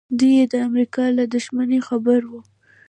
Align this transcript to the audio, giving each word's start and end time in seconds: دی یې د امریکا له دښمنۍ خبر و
دی 0.17 0.29
یې 0.37 0.45
د 0.53 0.55
امریکا 0.67 1.03
له 1.17 1.23
دښمنۍ 1.33 1.79
خبر 1.87 2.21
و 2.29 2.31